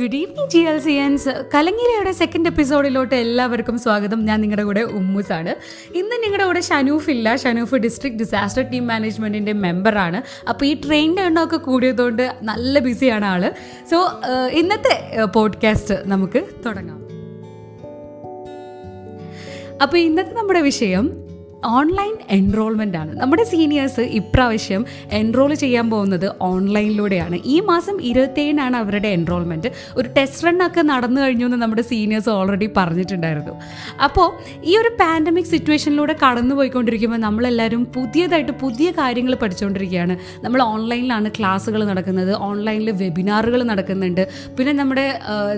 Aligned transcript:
Good 0.00 0.16
evening 0.16 0.50
G 0.50 0.58
L 0.58 0.78
സിയൻസ് 0.78 1.28
കലങ്ങിരയുടെ 1.54 2.12
second 2.12 2.46
എപ്പിസോഡിലോട്ട് 2.46 3.14
എല്ലാവർക്കും 3.14 3.78
സ്വാഗതം. 3.78 4.24
ഞാൻ 4.24 4.40
നിങ്ങളുടെ 4.40 4.62
കൂടെ 4.62 4.80
ഉമ്മുസാണ്. 4.80 5.48
ഇന്ന് 5.94 6.16
നിങ്ങളുടെ 6.22 6.46
കൂടെ 6.46 6.60
ഷനൂഫ് 6.60 7.10
ഇല്ല. 7.10 7.36
ഷനൂഫ് 7.36 7.74
ഡിസ്ട്രിക്ട് 7.74 8.18
ഡിസാസ്റ്റർ 8.18 8.70
ടീം 8.70 8.86
മാനേജ്മെന്റിന്റെ 8.86 9.52
മെമ്പറാണ് 9.52 10.48
അപ്പോൾ 10.48 10.66
ഈ 10.66 10.76
ട്രെയിനിന്റെ 10.86 11.22
എണ്ണമൊക്കെ 11.22 11.56
കൂടിയതുകൊണ്ട് 11.56 12.34
നല്ല 12.42 12.78
ബിസിയാണ് 12.78 13.24
ആൾ 13.24 13.52
സോ 13.90 14.20
ഇന്നത്തെ 14.50 15.24
പോഡ്കാസ്റ്റ് 15.24 15.94
നമുക്ക് 16.06 16.42
തുടങ്ങാം. 16.66 17.02
അപ്പോൾ 19.82 19.96
ഇന്നത്തെ 19.96 20.34
നമ്മുടെ 20.34 20.60
വിഷയം 20.60 21.25
ഓൺലൈൻ 21.64 22.14
എൻറോൾമെന്റ് 22.30 22.96
ആണ്. 22.96 23.20
നമ്മുടെ 23.20 23.44
സീനിയേഴ്സ് 23.44 24.00
ഇപ്രാവശ്യം 24.00 24.84
എൻറോൾ 25.12 25.54
ചെയ്യാൻ 25.54 25.90
പോകുന്നത് 25.90 26.32
ഓൺലൈനിലൂടെയാണ്. 26.40 27.40
ഈ 27.44 27.60
മാസം 27.60 28.02
ഇരുപത്തേഴിനാണ് 28.02 28.76
അവരുടെ 28.76 29.08
എൻറോൾമെന്റ് 29.08 29.68
ഒരു 29.96 30.08
ടെസ്റ്റ് 30.16 30.46
റണ്ണൊക്കെ 30.46 30.82
നടന്നു 30.82 31.20
കഴിഞ്ഞു 31.20 31.46
എന്ന് 31.46 31.56
നമ്മുടെ 31.56 31.82
സീനിയേഴ്സ് 31.82 32.28
ഓൾറെഡി 32.28 32.70
പറഞ്ഞിട്ടുണ്ടായിരുന്നു. 32.76 33.54
അപ്പോൾ 34.04 34.28
ഈ 34.64 34.76
ഒരു 34.76 34.90
പാൻഡമിക് 35.00 35.44
സിറ്റുവേഷനിലൂടെ 35.44 36.16
കടന്നു 36.24 36.54
പോയിക്കൊണ്ടിരിക്കുമ്പോൾ 36.54 37.18
നമ്മളെല്ലാവരും 37.18 37.84
പുതിയതായിട്ട് 37.84 38.52
പുതിയ 38.52 38.90
കാര്യങ്ങൾ 38.90 39.34
പഠിച്ചുകൊണ്ടിരിക്കുകയാണ് 39.34 40.16
നമ്മൾ 40.44 40.62
ഓൺലൈനിലാണ് 40.62 41.30
ക്ലാസ്സുകൾ 41.38 41.84
നടക്കുന്നത് 41.84 42.32
ഓൺലൈനിൽ 42.32 42.90
വെബിനാറുകൾ 42.90 43.62
നടക്കുന്നുണ്ട്. 43.62 44.28
പിന്നെ 44.58 44.72
നമ്മുടെ 44.72 45.06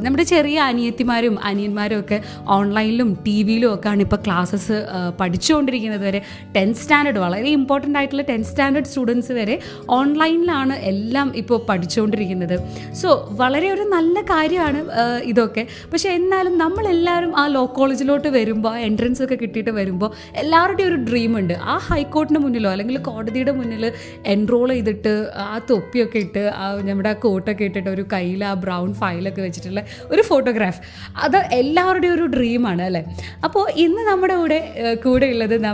നമ്മുടെ 0.03 0.23
ചെറിയ 0.23 0.59
അനിയത്തിമാരും 0.61 1.45
അനിയന്മാരും 1.45 2.01
ഒക്കെ 2.01 2.23
ഓൺലൈനിലും 2.49 3.19
ടി 3.27 3.43
വിയിലും 3.43 3.75
ഒക്കെയാണ് 3.75 4.01
ഇപ്പോൾ 4.01 4.17
ക്ലാസ്സസ് 4.17 4.87
പഠിച്ചുകൊണ്ടിരിക്കുന്നത് 5.21 5.87
വരെ 5.97 6.23
ടെൻത്ത് 6.57 6.81
സ്റ്റാൻഡേർഡ് 6.81 7.19
വളരെ 7.19 7.49
ഇമ്പോർട്ടന്റ് 7.49 7.99
ആയിട്ടുള്ള 7.99 8.23
ടെൻത്ത് 8.23 8.49
സ്റ്റാൻഡേർഡ് 8.49 8.87
സ്റ്റുഡൻസ് 8.87 9.33
വരെ 9.33 9.61
ഓൺലൈനിലാണ് 9.89 10.73
എല്ലാം 10.73 11.33
ഇപ്പോൾ 11.37 11.67
പഠിച്ചുകൊണ്ടിരിക്കുന്നത്. 11.69 12.57
സോ 12.93 13.29
വളരെ 13.31 13.73
ഒരു 13.73 13.83
നല്ല 13.83 14.21
കാര്യമാണ് 14.21 14.89
ഇതൊക്കെ. 15.23 15.67
പക്ഷേ 15.93 16.09
എന്നാലും 16.09 16.59
നമ്മളെല്ലാവരും 16.59 17.39
ആ 17.39 17.47
ലോ 17.47 17.65
കോളേജിലോട്ട് 17.67 18.29
വരുമ്പോൾ 18.29 18.77
എൻട്രൻസ് 18.77 19.23
ഒക്കെ 19.23 19.35
കിട്ടിയിട്ട് 19.35 19.71
വരുമ്പോൾ 19.71 20.11
എല്ലാവരുടെയും 20.35 20.89
ഒരു 20.89 20.97
ഡ്രീം 20.97 21.39
ഉണ്ട്. 21.39 21.55
ആ 21.55 21.77
ഹൈക്കോർട്ടിന് 21.77 22.39
മുന്നിലോ 22.39 22.71
അല്ലെങ്കിൽ 22.71 22.99
കോടതിയുടെ 22.99 23.51
മുന്നിൽ 23.51 23.93
എൻറോൾ 24.27 24.69
ചെയ്തിട്ട് 24.69 25.31
ആ 25.37 25.61
തൊപ്പിയൊക്കെ 25.71 26.19
ഇട്ട് 26.19 26.51
ആ 26.55 26.75
നമ്മുടെ 26.75 27.13
കോട്ടൊക്കെ 27.13 27.65
ഇട്ടിട്ട് 27.65 27.91
ഒരു 27.91 28.05
കയ്യിൽ 28.13 28.45
ആ 28.45 28.55
ബ്രൗൺ 28.55 28.95
ഫയലൊക്കെ 28.95 29.43
വെച്ചിട്ടുള്ള 29.43 29.83
ഒരു 30.11 30.23
ഫോട്ടോഗ്രാഫ് 30.23 30.81
അത് 31.17 31.37
എല്ലാവരുടെയും 31.37 32.15
ഒരു 32.15 32.23
ഡ്രീമാണ് 32.23 32.83
അല്ലേ? 32.83 33.03
അപ്പോൾ 33.45 33.71
ഇന്ന് 33.77 34.03
നമ്മുടെ 34.03 34.37
കൂടെ 34.37 34.85
കൂടെ 35.05 35.27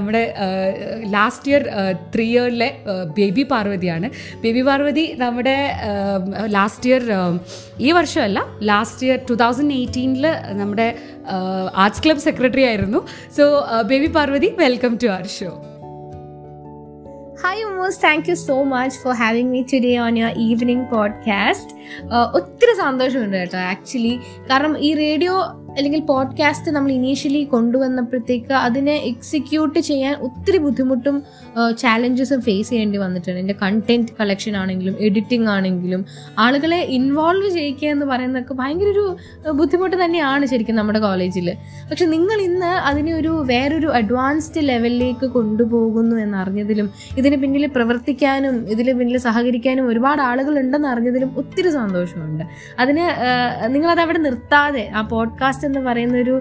നമ്മുടെ 0.04 0.34
ലാസ്റ്റ് 1.10 1.48
ഇയർ 1.50 1.62
ത്രീ 2.14 2.24
ഇയറിലെ 2.38 2.66
ബേബി 3.18 3.42
പാർവതിയാണ്. 3.42 4.10
ബേബി 4.40 4.62
പാർവതി 4.62 5.04
നമ്മുടെ 5.18 5.54
ലാസ്റ്റ് 6.46 6.90
ഇയർ 6.90 7.02
ഈ 7.80 7.92
വർഷമല്ല 7.92 8.40
ലാസ്റ്റ് 8.62 9.06
ഇയർ 9.06 9.18
ടു 9.30 9.34
തൗസൻഡ് 9.34 9.74
എയ്റ്റീനിൽ 9.74 10.26
നമ്മുടെ 10.52 10.96
ആർട്സ് 11.76 12.02
ക്ലബ് 12.04 12.18
സെക്രട്ടറി 12.18 12.62
ആയിരുന്നു. 12.62 13.00
So 13.36 13.44
Baby 13.82 14.06
Parvathy 14.06 14.50
welcome 14.58 14.98
to 15.02 15.06
our 15.06 15.26
show 15.26 15.52
hi 17.44 17.62
Umos. 17.64 17.96
Thank 18.04 18.28
you 18.28 18.34
so 18.34 18.62
much 18.62 18.98
for 19.04 19.14
having 19.14 19.48
me 19.48 19.62
today 19.62 19.96
on 19.96 20.18
your 20.18 20.34
evening 20.38 20.86
podcast 20.94 21.72
ഒത്തിരി 22.34 22.76
സന്തോഷമുണ്ട് 22.76 23.36
കേട്ടോ 23.36 23.58
actually 23.58 24.20
കാരണം 24.50 24.78
ഈ 24.78 24.94
റേഡിയോ 24.94 25.34
അല്ലെങ്കിൽ 25.76 26.00
പോഡ്കാസ്റ്റ് 26.00 26.70
നമ്മൾ 26.70 26.92
ഇനീഷ്യലി 26.92 27.44
കൊണ്ടുവന്നപ്പോഴത്തേക്ക് 27.44 28.52
അതിനെ 28.52 28.94
എക്സിക്യൂട്ട് 28.96 29.78
ചെയ്യാൻ 29.78 30.14
ഒത്തിരി 30.14 30.58
ബുദ്ധിമുട്ടും 30.58 31.22
ചാലഞ്ചസും 31.78 32.42
ഫേസ് 32.42 32.70
ചെയ്യേണ്ടി 32.70 32.98
വന്നിട്ടുണ്ട്. 32.98 33.40
എന്റെ 33.40 33.54
കണ്ടന്റ് 33.62 34.12
കളക്ഷൻ 34.20 34.56
ആണെങ്കിലും 34.56 34.96
എഡിറ്റിംഗ് 35.00 35.48
ആണെങ്കിലും 35.48 36.06
ആളുകളെ 36.38 36.80
ഇൻവോൾവ് 36.98 37.50
ചെയ്യിക്കുക 37.50 37.88
എന്ന് 37.88 38.06
പറയുന്നതൊക്കെ 38.06 38.54
ഭയങ്കര 38.54 38.86
ഒരു 38.86 39.16
ബുദ്ധിമുട്ട് 39.50 40.04
തന്നെയാണ് 40.04 40.46
ശരിക്കും 40.46 40.76
നമ്മുടെ 40.76 40.98
കോളേജിൽ 40.98 41.56
പക്ഷെ 41.90 42.06
നിങ്ങൾ 42.06 42.40
ഇന്ന് 42.40 42.66
അതിനെ 42.66 43.14
ഒരു 43.14 43.44
വേറൊരു 43.46 43.86
അഡ്വാൻസ്ഡ് 43.86 44.68
ലെവലിലേക്ക് 44.68 45.26
കൊണ്ടുപോകുന്നു 45.26 46.16
എന്നറിഞ്ഞതിലും 46.16 46.90
ഇതിന് 47.18 47.36
പിന്നിൽ 47.36 47.66
പ്രവർത്തിക്കാനും 47.66 48.68
ഇതിന് 48.68 48.98
പിന്നിൽ 48.98 49.18
സഹകരിക്കാനും 49.18 49.88
ഒരുപാട് 49.88 50.22
ആളുകൾ 50.22 50.58
ഉണ്ടെന്ന് 50.58 50.88
അറിഞ്ഞതിലും 50.88 51.34
ഒത്തിരി 51.36 51.70
സന്തോഷമുണ്ട്. 51.70 52.44
അതിന് 52.78 53.06
നിങ്ങളത് 53.66 54.00
അവിടെ 54.00 54.18
നിർത്താതെ 54.18 54.90
ആ 54.94 55.00
പോഡ്കാസ്റ്റ് 55.00 55.63
എന്ന് 55.64 55.80
പറയുന്ന 55.80 56.16
ഒരു 56.18 56.34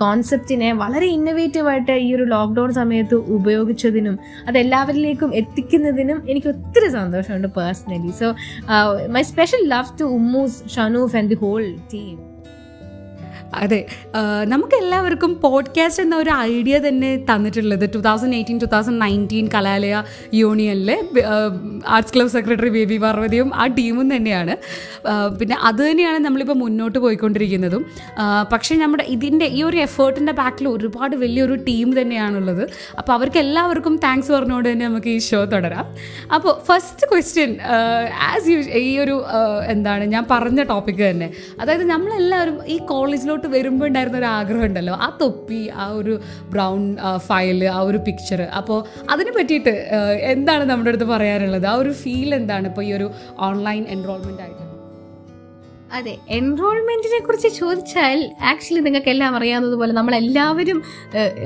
കോൺസെപ്റ്റിനെ 0.00 0.70
വളരെ 0.74 1.08
ഇന്നൊവേറ്റീവായിട്ട് 1.08 1.96
ഈ 1.98 2.08
ഒരു 2.14 2.24
ലോക്ക്ഡൗൺ 2.24 2.72
സമയത്ത് 2.72 3.18
ഉപയോഗിച്ചതിനും 3.30 4.16
അത് 4.48 4.58
എല്ലാവരിലേക്കും 4.58 5.30
എത്തിക്കുന്നതിനും 5.34 6.20
എനിക്ക് 6.30 6.46
ഒത്തിരി 6.46 6.90
സന്തോഷമുണ്ട് 6.92 7.48
personally 7.56 8.14
so 8.20 8.30
my 9.10 9.22
special 9.22 9.64
love 9.68 9.94
to 10.00 10.08
Ummus 10.14 10.58
Shanoof 10.76 11.16
and 11.16 11.30
the 11.30 11.40
whole 11.40 11.64
team 11.94 12.16
അതെ 13.54 13.86
നമുക്ക് 14.44 14.76
എല്ലാവർക്കും 14.76 15.40
പോഡ്കാസ്റ്റ് 15.40 16.02
എന്ന 16.02 16.16
ഒരു 16.16 16.30
ഐഡിയ 16.30 16.78
തന്നെ 16.78 17.10
തന്നിട്ടുള്ളത് 17.16 17.90
two 17.94 17.98
thousand 17.98 18.34
eighteen 18.34 18.58
two 18.58 18.64
thousand 18.64 19.02
nineteen 19.02 19.48
കലാലയ 19.54 20.02
യൂണിയനിലെ 20.34 20.96
ആർട്സ് 21.86 22.14
ക്ലബ് 22.14 22.28
സെക്രട്ടറി 22.28 22.68
ബേബി 22.68 22.96
പാർവതിയും 22.96 23.54
ആ 23.54 23.66
ടീമും 23.66 24.16
തന്നെയാണ്. 24.16 24.56
പിന്നെ 25.40 25.56
അത് 25.62 25.90
തന്നെയാണ് 25.90 26.18
നമ്മളിപ്പോൾ 26.18 26.54
മുന്നോട്ട് 26.54 26.98
പോയിക്കൊണ്ടിരിക്കുന്നതും. 26.98 27.86
പക്ഷേ 28.52 28.76
നമ്മുടെ 28.76 29.04
ഇതിന്റെ 29.08 29.44
ഈ 29.44 29.62
ഒരു 29.62 29.76
എഫേർട്ടിന്റെ 29.76 30.32
ബാക്കിൽ 30.32 30.68
ഒരുപാട് 30.68 31.16
വലിയൊരു 31.16 31.54
ടീം 31.54 32.00
തന്നെയാണുള്ളത്. 32.00 32.68
അപ്പോൾ 32.98 33.12
അവർക്ക് 33.12 33.38
എല്ലാവർക്കും 33.38 33.96
താങ്ക്സ് 33.96 34.32
പറഞ്ഞുകൊണ്ട് 34.32 34.68
തന്നെ 34.72 34.86
നമുക്ക് 34.86 35.08
ഈ 35.08 35.18
ഷോ 35.18 35.44
തുടരാം. 35.44 35.86
അപ്പോൾ 36.34 36.62
ഫസ്റ്റ് 36.68 37.06
ക്വസ്റ്റ്യൻ 37.12 37.58
ആസ് 38.30 38.48
യൂ 38.48 38.58
ഈ 38.60 38.98
ഒരു 38.98 39.24
എന്താണ് 39.66 40.04
ഞാൻ 40.04 40.26
പറഞ്ഞ 40.30 40.62
ടോപ്പിക്ക് 40.62 41.10
തന്നെ. 41.10 41.30
അതായത് 41.60 41.84
നമ്മളെല്ലാവരും 41.84 42.58
ഈ 42.66 42.78
കോളേജിലോട്ട് 42.78 43.37
വരുമ്പോൾ 43.46 43.86
ഉണ്ടായിരുന്ന 43.86 44.18
ഒരു 44.18 44.24
ആഗ്രഹം 44.24 44.64
ഉണ്ടല്ലോ. 44.64 44.94
ആ 44.94 45.18
തൊപ്പി 45.20 45.70
ആ 45.74 45.88
ഒരു 45.88 46.20
ബ്രൗൺ 46.50 46.96
ഫയൽ 47.16 47.64
ആ 47.64 47.80
ഒരു 47.80 47.98
പിക്ചർ 47.98 48.42
അപ്പോൾ 48.42 48.84
അതിനെ 49.10 49.32
പറ്റിയിട്ട് 49.38 49.70
എന്താണ് 50.20 50.64
നമ്മുടെ 50.70 50.88
അടുത്ത് 50.88 51.04
പറയാനുള്ളത്? 51.04 51.66
ആ 51.66 51.74
ഒരു 51.74 51.92
ഫീൽ 51.92 52.34
എന്താണ് 52.34 52.66
ഇപ്പോൾ 52.66 52.82
ഈ 52.82 52.92
ഒരു 52.92 53.10
ഓൺലൈൻ 53.38 53.84
എൻറോൾമെന്റ് 53.88 54.42
ആയിട്ട്? 54.42 54.67
അതെ 55.90 56.18
എൻറോൾമെന്റിനെ 56.28 57.18
കുറിച്ച് 57.18 57.48
ചോദിച്ചാൽ 57.48 58.18
ആക്ച്വലി 58.42 58.80
നിങ്ങൾക്ക് 58.80 59.08
എല്ലാം 59.08 59.36
അറിയാവുന്നതുപോലെ 59.36 59.92
നമ്മളെല്ലാവരും 59.92 60.78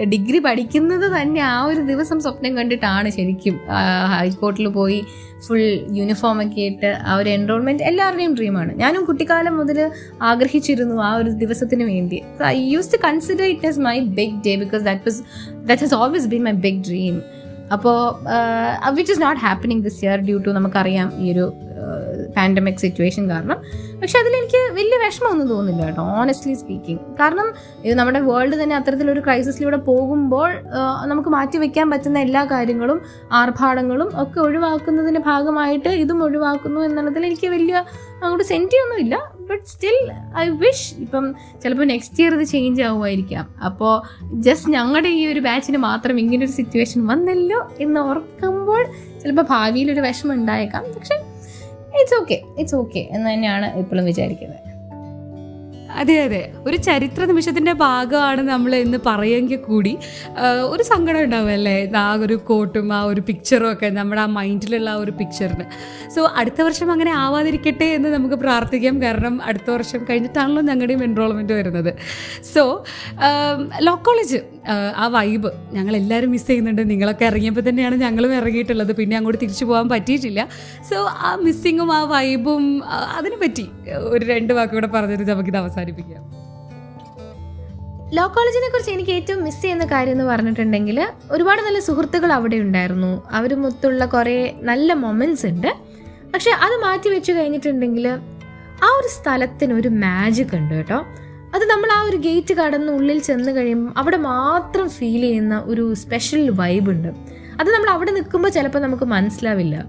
ഡിഗ്രി 0.09 0.39
പഠിക്കുന്നത് 0.39 1.07
തന്നെ 1.17 1.41
ആ 1.41 1.65
ഒരു 1.65 1.81
ദിവസം 1.81 2.21
സ്വപ്നം 2.21 2.57
കണ്ടിട്ടാണ് 2.57 3.11
ശരിക്കും 3.11 3.61
ഹൈക്കോർട്ടിൽ 4.13 4.69
പോയി 4.69 4.99
ഫുൾ 5.47 5.63
യൂണിഫോം 5.95 6.43
ഒക്കെ 6.43 6.61
ഇട്ട് 6.61 6.97
ആ 7.07 7.15
ഒരു 7.15 7.29
എൻറോൾമെന്റ് 7.29 7.83
എല്ലാവരുടെയും 7.83 8.35
ഡ്രീമാണ് 8.35 8.75
ഞാനും 8.75 9.05
കുട്ടിക്കാലം 9.05 9.57
മുതൽ 9.57 9.79
ആഗ്രഹിച്ചിരുന്നു 10.23 11.03
ആ 11.03 11.15
ഒരു 11.15 11.31
ദിവസത്തിന് 11.31 11.85
വേണ്ടി. 11.85 12.19
I 12.45 12.57
use 12.69 12.93
to 12.93 12.97
consider 13.05 13.45
it 13.45 13.67
as 13.67 13.79
my 13.79 13.99
big 14.01 14.37
day 14.47 14.57
because 14.57 14.85
that 14.85 15.03
was 15.07 15.23
that 15.67 15.83
has 15.83 15.95
always 15.95 16.27
been 16.27 16.45
my 16.45 16.53
big 16.67 16.83
dream 16.89 17.17
അപ്പോൾ 17.73 17.99
which 18.95 19.13
is 19.13 19.23
not 19.23 19.41
happening 19.41 19.83
this 19.83 20.05
year 20.05 20.19
due 20.21 20.39
to 20.39 20.51
നമുക്കറിയാം 20.51 21.11
ഈ 21.19 21.33
ഒരു 21.33 21.45
പാൻഡമിക് 22.37 22.81
സിറ്റുവേഷൻ 22.85 23.25
കാരണം. 23.31 23.59
പക്ഷെ 24.01 24.17
അതിലെനിക്ക് 24.19 24.61
വലിയ 24.79 24.97
വിഷമമൊന്നും 25.05 25.49
തോന്നുന്നില്ല 25.49 25.87
കേട്ടോ 25.89 26.05
ഓണസ്റ്റ്ലി 26.21 26.55
സ്പീക്കിംഗ് 26.61 27.03
കാരണം 27.21 27.49
ഇത് 27.85 27.95
നമ്മുടെ 27.99 28.21
വേൾഡ് 28.29 28.57
തന്നെ 28.63 28.75
അത്തരത്തിലൊരു 28.77 29.21
ക്രൈസിസിലൂടെ 29.27 29.79
പോകുമ്പോൾ 29.89 30.49
നമുക്ക് 31.11 31.31
മാറ്റി 31.37 31.59
വെക്കാൻ 31.65 31.91
പറ്റുന്ന 31.91 32.19
എല്ലാ 32.19 32.45
കാര്യങ്ങളും 32.53 33.01
ആർഭാടങ്ങളും 33.41 34.09
ഒക്കെ 34.23 34.41
ഒഴിവാക്കുന്നതിന്റെ 34.41 35.21
ഭാഗമായിട്ട് 35.31 35.89
ഇതും 35.89 36.25
ഒഴിവാക്കുന്നു 36.25 36.81
എന്നുള്ളതിൽ 36.81 37.27
എനിക്ക് 37.27 37.51
വലിയ 37.57 37.77
അങ്ങോട്ട് 38.23 38.45
സെന്റി 38.45 38.79
ഇല്ല. 39.05 39.17
ബട്ട് 39.51 39.65
സ്റ്റിൽ 39.73 39.97
ഐ 40.43 40.45
വിഷ് 40.63 40.89
ഇപ്പം 41.05 41.25
ചിലപ്പോൾ 41.63 41.87
നെക്സ്റ്റ് 41.93 42.21
ഇയർ 42.23 42.35
ഇത് 42.39 42.45
ചേഞ്ച് 42.53 42.83
ആവുമായിരിക്കാം. 42.83 43.47
അപ്പോൾ 43.69 43.95
ജസ്റ്റ് 44.47 44.71
ഞങ്ങളുടെ 44.71 45.09
ഈ 45.09 45.23
ഒരു 45.33 45.41
ബാച്ചിന് 45.41 45.79
മാത്രം 45.89 46.21
ഇങ്ങനൊരു 46.21 46.55
സിറ്റുവേഷൻ 46.59 47.01
വന്നല്ലോ 47.07 47.61
എന്ന് 47.81 48.01
ഓർക്കുമ്പോൾ 48.01 48.83
ചിലപ്പോൾ 49.23 49.47
ഭാവിയിൽ 49.51 49.89
ഒരു 49.95 50.01
വിഷമം 50.01 50.35
ഉണ്ടായേക്കാം. 50.35 50.85
പക്ഷെ 50.95 51.17
ഇറ്റ്സ് 52.01 52.21
ഓക്കെ 52.21 52.41
ഇറ്റ്സ് 52.59 52.75
ഓക്കെ 52.75 52.99
എന്ന് 52.99 53.33
തന്നെയാണ് 53.33 53.79
ഇപ്പോഴും 53.79 54.05
വിചാരിക്കുന്നത്. 54.05 54.73
അതെ 55.97 56.15
അതെ. 56.25 56.53
ഒരു 56.67 56.77
ചരിത്ര 56.77 57.25
നിമിഷത്തിന്റെ 57.25 57.73
ഭാഗമാണ് 57.73 58.43
നമ്മൾ 58.43 58.75
ഇന്ന് 58.75 58.99
പറയുമെങ്കിൽ 59.07 59.57
കൂടി 59.57 59.99
ഒരു 60.71 60.83
സങ്കടം 60.83 61.23
ഉണ്ടാവും 61.23 61.51
അല്ലേ? 61.51 61.93
ആ 61.97 62.15
ഒരു 62.15 62.35
കോട്ടും 62.35 62.93
ആ 62.93 63.03
ഒരു 63.03 63.21
പിക്ചറും 63.21 63.73
ഒക്കെ 63.73 63.87
നമ്മുടെ 63.87 64.21
ആ 64.21 64.27
മൈൻഡിലുള്ള 64.27 64.91
ആ 64.91 64.95
ഒരു 64.95 65.11
പിക്ചറിന് 65.11 65.65
സോ 66.11 66.31
അടുത്ത 66.37 66.63
വർഷം 66.63 66.93
അങ്ങനെ 66.93 67.13
ആവാതിരിക്കട്ടെ 67.13 67.85
എന്ന് 67.85 68.09
നമുക്ക് 68.09 68.35
പ്രാർത്ഥിക്കാം. 68.35 69.03
കാരണം 69.03 69.43
അടുത്ത 69.45 69.71
വർഷം 69.71 70.07
കഴിഞ്ഞിട്ടാണല്ലോ 70.11 70.63
ഞങ്ങളുടെയും 70.63 71.05
എൻറോൾമെന്റ് 71.05 71.53
വരുന്നത്. 71.53 71.95
സോ 72.55 72.85
ലോ 73.81 73.95
കോളേജ് 74.07 74.39
ആ 74.97 75.07
വൈബ് 75.07 75.49
ഞങ്ങൾ 75.73 75.97
എല്ലാവരും 75.97 76.31
മിസ് 76.31 76.47
ചെയ്യുന്നുണ്ട്. 76.47 76.91
നിങ്ങളൊക്കെ 76.91 77.25
ഇറങ്ങിയപ്പോൾ 77.25 77.61
തന്നെയാണ് 77.69 77.95
ഞങ്ങളും 77.95 78.35
ഇറങ്ങിയിട്ടുള്ളത്. 78.37 78.93
പിന്നെ 78.97 79.17
അങ്ങോട്ട് 79.17 79.41
തിരിച്ചു 79.41 79.65
പോകാൻ 79.65 79.89
പറ്റിയിട്ടില്ല. 79.89 80.49
സോ 80.91 80.97
ആ 81.29 81.39
മിസ്സിങ്ങും 81.43 81.93
ആ 81.93 82.03
വൈബും 82.03 82.85
അതിനെ 83.19 83.37
പറ്റി 83.37 83.67
ഒരു 83.99 84.25
രണ്ട് 84.25 84.53
വാക്കുകൂടെ 84.53 84.87
പറഞ്ഞിട്ട് 84.87 85.31
നമുക്കിത് 85.31 85.57
അവസാനിപ്പിക്കാം. 85.57 86.23
ലോ 88.15 88.27
കോളേജിനെ 88.27 88.69
കുറിച്ച് 88.71 88.91
എനിക്ക് 88.91 89.11
ഏറ്റവും 89.11 89.45
മിസ് 89.45 89.63
ചെയ്യുന്ന 89.63 89.85
കാര്യം 89.85 90.13
എന്ന് 90.13 90.25
പറഞ്ഞിട്ടുണ്ടെങ്കിൽ 90.25 91.07
ഒരുപാട് 91.31 91.61
നല്ല 91.63 91.79
സുഹൃത്തുക്കൾ 91.79 92.33
അവിടെ 92.33 92.57
ഉണ്ടായിരുന്നു. 92.57 93.29
അവരുമൊത്തുള്ള 93.33 94.07
കുറേ 94.07 94.55
നല്ല 94.63 94.93
മൊമെന്റ്സ് 94.93 95.47
ഉണ്ട്. 95.47 95.71
പക്ഷെ 96.35 96.51
അത് 96.51 96.75
മാറ്റി 96.83 97.09
വെച്ച് 97.09 97.33
കഴിഞ്ഞിട്ടുണ്ടെങ്കിൽ 97.33 98.09
ആ 98.85 98.89
ഒരു 98.99 99.09
സ്ഥലത്തിന് 99.09 99.73
ഒരു 99.73 99.89
മാജിക് 99.89 100.55
ഉണ്ട് 100.57 100.75
കേട്ടോ. 100.75 100.99
അത് 101.55 101.63
നമ്മൾ 101.63 101.91
ആ 101.93 102.03
ഒരു 102.03 102.17
ഗേറ്റ് 102.17 102.55
കടന്ന് 102.55 102.93
ഉള്ളിൽ 102.93 103.19
ചെന്ന് 103.19 103.53
കഴിയുമ്പോൾ 103.53 103.93
അവിടെ 103.97 104.17
മാത്രം 104.17 104.89
ഫീൽ 104.89 105.21
ചെയ്യുന്ന 105.21 105.63
ഒരു 105.67 105.95
സ്പെഷ്യൽ 105.95 106.51
വൈബ് 106.51 106.91
ഉണ്ട്. 106.91 107.09
അത് 107.61 107.75
നമ്മൾ 107.75 107.91
അവിടെ 107.91 108.11
നിൽക്കുമ്പോൾ 108.11 108.49
ചിലപ്പോൾ 108.49 108.79
നമുക്ക് 108.79 109.05
മനസ്സിലാവില്ല. 109.05 109.85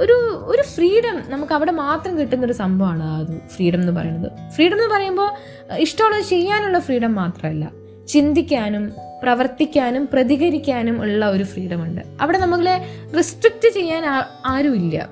ഒരു 0.00 0.12
ഒരു 0.46 0.62
ഫ്രീഡം 0.62 1.22
നമുക്ക് 1.28 1.52
അവിടെ 1.52 1.70
മാത്രം 1.70 2.18
കിട്ടുന്ന 2.18 2.46
ഒരു 2.46 2.52
സംഭവമാണ് 2.52 3.04
അത് 3.04 3.40
ഫ്രീഡം 3.56 3.80
എന്ന് 3.80 3.92
പറയുന്നത്. 3.92 4.32
ഫ്രീഡം 4.50 4.82
എന്ന് 4.82 4.94
പറയുമ്പോൾ 4.94 5.24
ഇഷ്ടമുള്ള 5.24 5.76
ഇഷ്ടമുള്ളത് 5.76 6.22
ചെയ്യാനുള്ള 6.22 6.78
ഫ്രീഡം 6.78 7.14
മാത്രമല്ല. 7.14 7.70
ചിന്തിക്കാനും 8.08 8.92
പ്രവർത്തിക്കാനും 9.22 10.08
പ്രതികരിക്കാനും 10.12 11.02
ഉള്ള 11.02 11.30
ഒരു 11.30 11.44
ഫ്രീഡം 11.44 11.82
ഉണ്ട്. 11.82 12.02
അവിടെ 12.20 12.38
നമ്മളെ 12.38 12.86
റിസ്ട്രിക്റ്റ് 13.18 13.74
ചെയ്യാൻ 13.74 14.04
ആരുമില്ല. 14.46 15.08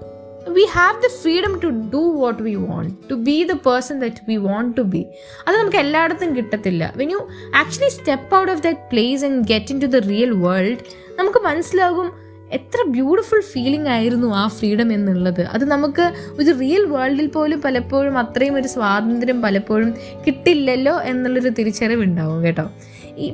We 0.57 0.65
have 0.77 0.97
the 1.05 1.09
freedom 1.21 1.53
to 1.63 1.69
do 1.95 2.03
what 2.23 2.41
we 2.47 2.55
want 2.65 2.91
to 3.11 3.15
be 3.29 3.37
the 3.51 3.55
person 3.67 3.97
that 4.05 4.25
we 4.29 4.37
want 4.49 4.73
to 4.79 4.83
be 4.95 5.03
അത് 5.47 5.55
നമുക്ക് 5.61 5.79
എല്ലായിടത്തും 5.85 6.31
കിട്ടത്തില്ല. 6.37 6.93
When 7.01 7.11
you 7.15 7.21
actually 7.61 7.91
step 7.99 8.37
out 8.41 8.53
of 8.53 8.63
that 8.67 8.83
place 8.93 9.25
and 9.29 9.41
get 9.53 9.73
into 9.85 9.87
the 9.97 10.01
real 10.13 10.33
world 10.47 10.83
നമുക്ക് 11.21 11.43
മനസ്സിലാകും 11.49 12.11
എത്ര 12.59 12.81
beautiful 12.97 13.41
feeling 13.53 13.89
ആയിരുന്നു 13.95 14.29
ആ 14.41 14.43
freedom 14.57 14.93
എന്നുള്ളത്. 14.97 15.41
അത് 15.55 15.65
നമുക്ക് 15.65 16.05
ഒരു 16.41 16.51
റിയൽ 16.61 16.85
വേൾഡിൽ 16.93 17.29
പോലും 17.37 17.61
പലപ്പോഴും 17.61 18.19
അത്രയും 18.19 18.55
ഒരു 18.61 18.69
സ്വാതന്ത്ര്യം 18.75 19.43
പലപ്പോഴും 19.47 19.91
കിട്ടില്ലല്ലോ 20.27 20.95
എന്നുള്ളൊരു 21.13 21.49
തിരിച്ചറിവ് 21.59 22.05
ഉണ്ടാവും 22.09 22.39
കേട്ടോ 22.47 22.67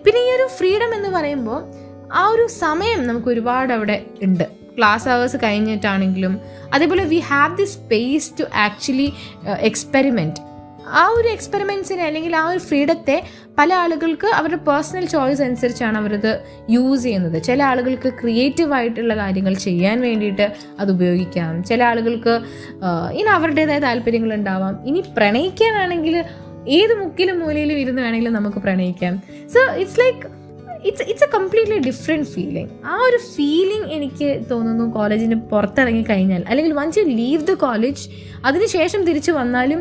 പിന്നെ 0.06 0.20
ഈ 0.28 0.30
ഒരു 0.36 0.46
ഫ്രീഡം 0.56 0.94
എന്ന് 0.98 1.10
പറയുമ്പോൾ 1.18 1.60
ആ 2.20 2.22
ഒരു 2.34 2.46
സമയം 2.62 3.06
നമുക്ക് 3.06 3.28
ഒരുപാട് 3.34 3.72
അവിടെ 3.72 3.98
ഉണ്ട്. 4.28 4.46
ക്ലാസ് 4.80 5.08
അവേഴ്സ് 5.08 5.36
കഴിഞ്ഞിട്ടാണെങ്കിലും 5.36 6.40
അതേപോലെ 6.74 7.04
we 7.04 7.18
have 7.18 7.56
the 7.56 7.64
space 7.64 8.30
to 8.40 8.44
actually 8.54 9.12
experiment 9.58 10.50
ആ 10.92 11.08
ഒരു 11.08 11.28
എക്സ്പെരിമെൻസിനെ 11.28 12.04
അല്ലെങ്കിൽ 12.04 12.36
ആ 12.36 12.48
ഒരു 12.48 12.58
ഫ്രീഡത്തെ 12.58 13.22
പല 13.58 13.74
ആളുകൾക്ക് 13.74 14.26
അവരുടെ 14.26 14.56
പേഴ്സണൽ 14.56 15.04
ചോയ്സ് 15.04 15.42
അനുസരിച്ചാണ് 15.42 15.98
അവരത് 15.98 16.40
യൂസ് 16.70 17.02
ചെയ്യുന്നത്. 17.02 17.42
ചില 17.42 17.62
ആളുകൾക്ക് 17.62 18.12
ക്രിയേറ്റീവ് 18.22 18.72
ആയിട്ടുള്ള 18.72 19.16
കാര്യങ്ങൾ 19.16 19.54
ചെയ്യാൻ 19.54 20.00
വേണ്ടിയിട്ട് 20.00 20.52
അത് 20.80 20.90
ഉപയോഗിക്കാം. 20.90 21.64
ചില 21.64 21.84
ആളുകൾക്ക് 21.84 22.40
ഇനി 23.12 23.28
അവരുടേതായ 23.28 23.78
താല്പര്യങ്ങൾ 23.78 24.34
ഉണ്ടാവാം. 24.34 24.86
ഇനി 24.86 25.04
പ്രണയിക്കാനാണെങ്കിൽ 25.16 26.24
ഏത് 26.68 26.94
മുക്കിലും 27.00 27.40
മൂലയിലും 27.40 27.78
ഇരുന്ന് 27.78 28.02
വേണമെങ്കിലും 28.02 28.32
നമുക്ക് 28.32 28.56
പ്രണയിക്കാം. 28.56 29.22
So 29.54 29.74
it's 29.74 30.00
like 30.00 30.39
it's 30.84 31.06
it's 31.10 31.26
a 31.26 31.32
completely 31.34 31.78
different 31.86 32.28
feeling 32.30 32.70
ആ 32.86 32.96
ഒരു 33.06 33.18
ഫീലിംഗ് 33.32 33.88
എനിക്ക് 33.96 34.28
തോന്നുന്നു 34.50 34.84
കോളേജിന് 34.94 35.36
പുറത്തിറങ്ങി 35.50 36.04
കഴിഞ്ഞാൽ 36.08 36.42
അല്ലെങ്കിൽ 36.50 36.74
once 36.78 36.98
you 37.00 37.06
leave 37.16 37.42
the 37.44 37.56
college 37.62 38.04
അതിനുശേഷം 38.44 39.00
തിരിച്ചു 39.08 39.32
വന്നാലും 39.32 39.80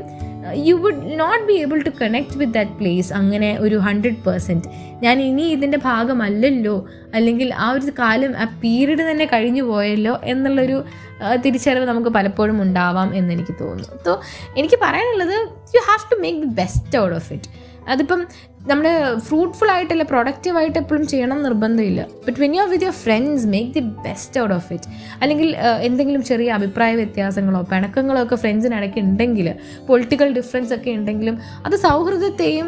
you 0.66 0.76
would 0.78 1.02
not 1.20 1.44
be 1.48 1.56
able 1.62 1.80
to 1.84 1.92
connect 1.98 2.38
with 2.38 2.54
that 2.54 2.76
place 2.78 3.10
അങ്ങനെ 3.18 3.50
ഒരു 3.64 3.78
ഹൺഡ്രഡ് 3.80 4.20
പേഴ്സന്റ് 4.26 4.68
ഞാൻ 5.02 5.18
ഇനി 5.22 5.46
ഇതിന്റെ 5.50 5.80
ഭാഗമല്ലല്ലോ 5.86 6.76
അല്ലെങ്കിൽ 7.14 7.50
ആ 7.60 7.70
ഒരു 7.76 7.94
കാലം 8.00 8.32
ആ 8.38 8.48
പീരീഡ് 8.62 9.04
തന്നെ 9.10 9.26
കഴിഞ്ഞു 9.28 9.64
പോയല്ലോ 9.66 10.14
എന്നുള്ളൊരു 10.26 10.78
ആ, 11.20 11.30
തിരിച്ചറിവ് 11.38 11.86
നമുക്ക് 11.86 12.10
പലപ്പോഴും 12.10 12.58
ഉണ്ടാവാം 12.62 13.10
എന്നെനിക്ക് 13.16 13.54
തോന്നുന്നു. 13.60 13.96
സോ 14.06 14.12
എനിക്ക് 14.58 14.78
പറയാനുള്ളത് 14.82 15.36
you 15.76 15.82
have 15.88 16.06
to 16.12 16.18
make 16.22 16.40
the 16.40 16.50
best 16.56 16.98
out 16.98 17.16
of 17.16 17.30
it 17.34 17.50
അതിപ്പം 17.88 18.22
നമ്മൾ 18.70 18.86
ഫ്രൂട്ട്ഫുൾ 19.26 19.70
ആയിട്ടല്ല 19.72 20.04
പ്രൊഡക്റ്റീവ് 20.04 20.58
ആയിട്ട് 20.58 20.78
എപ്പോഴും 20.82 21.08
ചെയ്യണം 21.08 21.44
നിർബന്ധമില്ല. 21.44 22.02
But 22.26 22.40
when 22.42 22.56
you 22.56 22.60
are 22.62 22.68
with 22.72 22.86
your 22.86 22.96
friends 23.04 23.46
make 23.54 23.72
the 23.78 23.80
best 24.08 24.40
out 24.42 24.54
of 24.56 24.74
it 24.74 24.88
അല്ലെങ്കിൽ 25.22 25.50
എന്തെങ്കിലും 25.82 26.24
ചെറിയ 26.24 26.50
അഭിപ്രായ 26.52 26.96
വ്യത്യാസങ്ങളോ 26.96 27.62
പിണക്കങ്ങളോ 27.72 28.24
ഒക്കെ 28.24 28.36
ഫ്രണ്ട്സിനിടയ്ക്ക് 28.36 29.00
ഉണ്ടെങ്കിൽ 29.00 29.48
പൊളിറ്റിക്കൽ 29.88 30.34
ഡിഫറൻസ് 30.34 30.74
ഒക്കെ 30.74 30.92
ഉണ്ടെങ്കിലും 30.92 31.38
അത് 31.66 31.76
സൗഹൃദത്തെയും 31.86 32.68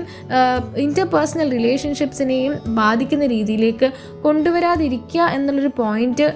ഇന്റർപേഴ്സണൽ 0.85 1.51
റിലേഷൻഷിപ്സിനെയും 1.51 2.55
ബാധിക്കുന്ന 2.79 3.27
രീതിയിലേക്ക് 3.27 3.89
കൊണ്ടുവരാതിരിക്കുക 4.23 5.27
എന്നുള്ളൊരു 5.37 5.71
പോയിന്റ് 5.81 6.27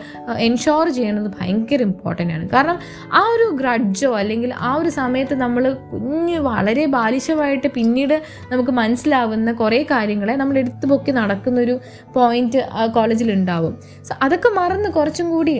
എൻഷോർ 0.48 0.86
ചെയ്യണത് 0.90 1.32
ഭയങ്കര 1.40 1.82
ഇമ്പോർട്ടന്റ് 1.82 2.34
ആണ്. 2.34 2.50
കാരണം 2.50 2.78
ആ 3.14 3.24
ഒരു 3.36 3.48
ഗ്രഡ്ജോ 3.62 4.12
അല്ലെങ്കിൽ 4.18 4.54
ആ 4.68 4.72
ഒരു 4.76 4.90
സമയത്ത് 4.90 5.36
നമ്മൾ 5.36 5.64
കുഞ്ഞ് 5.94 6.38
വളരെ 6.40 6.86
ബാലിശമായിട്ട് 6.98 7.68
പിന്നീട് 7.80 8.16
നമുക്ക് 8.52 8.72
മനസ്സിലാവുന്ന 8.82 9.52
കുറേ 9.56 9.84
കാര്യങ്ങളെ 9.84 10.36
നമ്മൾ 10.36 10.58
എടുത്തു 10.58 10.88
പൊക്കി 10.88 11.12
നടക്കുന്നൊരു 11.12 11.80
പോയിന്റ് 12.14 12.62
കോളേജിൽ 12.96 13.32
ഉണ്ടാവും. 13.32 13.74
സോ 14.04 14.16
അതൊക്കെ 14.22 14.50
മറന്ന് 14.50 14.90
കുറച്ചും 14.90 15.30
കൂടി 15.30 15.56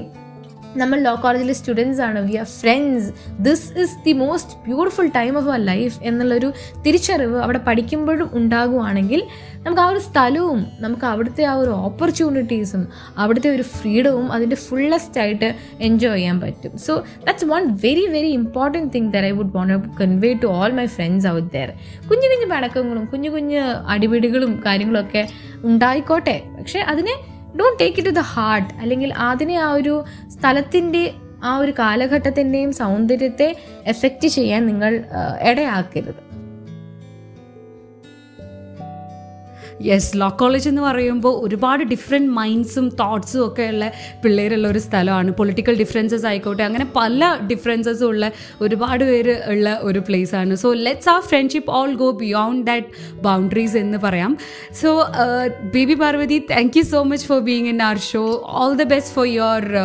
നമ്മൾ 0.78 1.00
ലോ 1.00 1.16
കോളേജിലെ 1.24 1.54
സ്റ്റുഡൻസ് 1.54 2.02
ആണ്. 2.02 2.32
We 2.32 2.36
are 2.36 2.46
friends 2.46 3.14
this 3.40 3.80
is 3.80 4.06
the 4.06 4.12
most 4.12 4.52
beautiful 4.66 5.08
time 5.16 5.38
of 5.38 5.50
our 5.50 5.60
life 5.60 6.00
എന്നുള്ളൊരു 6.04 6.54
തിരിച്ചറിവ് 6.86 7.38
അവിടെ 7.38 7.58
പഠിക്കുമ്പോഴും 7.58 8.30
ഉണ്ടാകുവാണെങ്കിൽ 8.34 9.24
നമുക്ക് 9.58 9.82
ആ 9.82 9.88
ഒരു 9.88 10.00
സ്ഥലവും 10.00 10.68
നമുക്ക് 10.80 11.06
അവിടുത്തെ 11.06 11.44
ആ 11.44 11.54
ഒരു 11.54 11.70
ഓപ്പർച്യൂണിറ്റീസും 11.70 12.88
അവിടുത്തെ 13.18 13.50
ഒരു 13.50 13.62
ഫ്രീഡവും 13.62 14.32
അതിന്റെ 14.32 14.56
ഫുള്ളസ്റ്റ് 14.56 15.22
ആയിട്ട് 15.22 15.56
എൻജോയ് 15.80 16.16
ചെയ്യാൻ 16.16 16.40
പറ്റും. 16.40 16.78
So 16.78 16.96
that's 16.96 17.46
one 17.46 17.76
very 17.84 18.06
very 18.08 18.28
important 18.28 18.94
thing 18.94 19.14
there 19.14 19.26
I 19.26 19.32
would 19.32 19.58
want 19.58 19.90
convey 20.02 20.34
to 20.34 20.48
all 20.48 20.72
my 20.72 20.86
friends 20.86 21.28
out 21.28 21.54
there 21.54 21.72
കുഞ്ഞു 22.10 22.28
കുഞ്ഞു 22.28 22.56
പണക്കങ്ങളും 22.56 23.06
കുഞ്ഞു 23.06 23.30
കുഞ്ഞു 23.30 23.60
അടിപിടികളും 23.88 24.64
കാര്യങ്ങളൊക്കെ 24.66 25.28
ഉണ്ടായിക്കോട്ടെ. 25.64 26.44
പക്ഷേ 26.58 26.80
അതിനെ 26.80 27.35
don't 27.60 27.80
take 27.80 28.00
it 28.00 28.10
to 28.10 28.14
the 28.14 28.20
heart 28.20 28.74
അല്ലെങ്കിൽ 28.82 29.14
അതിനെ 29.14 29.58
ആ 29.58 29.72
ഒരു 29.72 30.06
സ്ഥലത്തിന്റെ 30.28 31.04
ആ 31.44 31.58
ഒരു 31.58 31.74
കാലഘട്ടത്തിന്റെയും 31.80 32.74
സൗന്ദര്യത്തെ 32.74 33.56
എഫക്റ്റ് 33.86 34.28
ചെയ്യാൻ 34.28 34.62
നിങ്ങൾ 34.66 34.92
ഇടയാക്കരുത്. 35.42 36.22
യെസ് 39.82 40.18
ലോ 40.18 40.30
കോളേജ് 40.30 40.70
എന്ന് 40.70 40.82
പറയുമ്പോൾ 40.82 41.42
ഒരുപാട് 41.48 41.84
ഡിഫറെന്റ് 41.84 42.30
മൈൻഡ്സും 42.30 42.90
തോട്ട്സും 42.90 43.48
ഒക്കെ 43.48 43.64
ഉള്ള 43.64 43.92
പിള്ളേരുള്ള 44.24 44.68
ഒരു 44.68 44.80
സ്ഥലമാണ്. 44.80 45.32
പൊളിറ്റിക്കൽ 45.32 45.78
ഡിഫറൻസസ് 45.78 46.26
ആയിക്കോട്ടെ 46.26 46.64
അങ്ങനെ 46.64 46.88
പല 46.96 47.40
ഡിഫറൻസസും 47.42 48.08
ഉള്ള 48.08 48.32
ഒരുപാട് 48.62 49.04
പേര് 49.04 49.44
ഉള്ള 49.48 49.80
ഒരു 49.82 50.00
പ്ലേസ് 50.00 50.36
ആണ്. 50.36 50.56
സോ 50.56 50.74
ലെറ്റ്സ് 50.74 51.10
ആ 51.10 51.20
friendship 51.20 51.72
all 51.72 51.94
go 51.94 52.12
beyond 52.12 52.68
that 52.68 52.88
boundaries 53.22 53.78
എന്ന് 53.78 53.98
പറയാം. 53.98 54.38
So 54.82 55.04
Baby 55.76 55.94
Parvathy 55.94 56.40
thank 56.40 56.78
you 56.78 56.84
so 56.84 57.04
much 57.04 57.28
for 57.28 57.40
being 57.40 57.68
in 57.68 57.82
our 57.82 57.98
show 57.98 58.44
all 58.48 58.74
the 58.74 58.84
best 58.84 59.14
for 59.16 59.28
your 59.28 59.76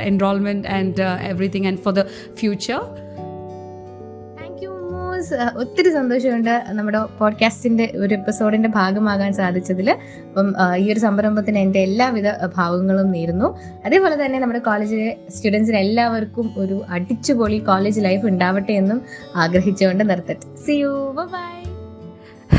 enrolment 0.00 0.68
and 0.68 1.02
everything 1.02 1.66
and 1.66 1.78
for 1.78 1.94
the 1.94 2.02
future 2.34 3.07
ഒത്തിരി 5.34 5.90
സന്തോഷമുണ്ട് 5.90 6.64
നമ്മുടെ 6.68 7.04
പോഡ്കാസ്റ്റിന്റെ 7.18 7.92
ഒരു 7.96 8.14
എപ്പിസോഡിന്റെ 8.14 8.68
ഭാഗമാകാൻ 8.68 9.32
സാധിച്ചതിൽ 9.32 9.90
അപ്പം 9.90 10.54
ഈ 10.76 10.92
ഒരു 10.92 11.00
സംരംഭത്തിന് 11.00 11.58
എന്റെ 11.58 11.78
എല്ലാവിധ 11.78 12.24
ഭാഗങ്ങളും 12.56 13.12
നേരുന്നു. 13.12 13.58
അതേപോലെ 13.86 14.24
തന്നെ 14.24 14.38
നമ്മുടെ 14.38 14.58
കോളേജിലെ 14.58 15.16
സ്റ്റുഡൻസിന് 15.36 15.76
എല്ലാവർക്കും 15.76 16.54
ഒരു 16.56 16.84
അടിച്ചുപൊളി 16.88 17.58
കോളേജ് 17.58 18.00
ലൈഫ് 18.00 18.26
ഉണ്ടാവട്ടെ 18.26 18.72
എന്നും 18.72 19.02
ആഗ്രഹിച്ചുകൊണ്ട് 19.36 20.10
നിർത്തട്ടെ. 20.10 20.56
See 20.66 20.72
you 20.72 21.14
bye 21.18 21.67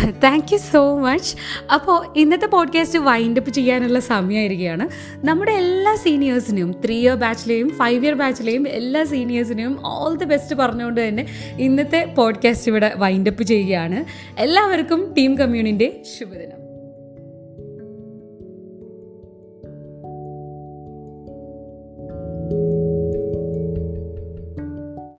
thank 0.07 0.45
you 0.51 0.57
so 0.57 0.99
much 0.99 1.35
അപ്പോൾ 1.73 2.19
ഇന്നത്തെ 2.19 2.45
പോഡ്കാസ്റ്റ് 2.45 2.99
വൈൻഡപ്പ് 2.99 3.49
ചെയ്യാനുള്ള 3.49 3.99
സമയമായിരിക്കുകയാണ്. 3.99 4.89
നമ്മുടെ 5.25 5.51
എല്ലാ 5.51 5.95
സീനിയേഴ്സിനും 5.95 6.75
ത്രീ 6.85 6.99
ഇയർ 6.99 7.15
ബാച്ചിലെയും 7.15 7.69
ഫൈവ് 7.69 8.05
ഇയർ 8.05 8.13
ബാച്ചിലെയും 8.13 8.67
എല്ലാ 8.67 9.03
സീനിയേഴ്സിനെയും 9.03 9.79
ഓൾ 9.85 10.15
ദി 10.15 10.25
ബെസ്റ്റ് 10.25 10.55
പറഞ്ഞുകൊണ്ട് 10.55 11.07
തന്നെ 11.07 11.25
ഇന്നത്തെ 11.59 12.13
പോഡ്കാസ്റ്റ് 12.17 12.71
ഇവിടെ 12.71 12.93
വൈൻഡപ്പ് 12.95 13.43
ചെയ്യുകയാണ്. 13.43 14.05
എല്ലാവർക്കും 14.39 15.13
ടീം 15.17 15.37
കമ്മ്യൂണിന്റെ 15.37 16.01
ശുഭദിനം. 16.19 16.58